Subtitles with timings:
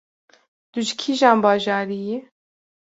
[0.71, 2.17] Tu ji kîjan bajarî yî?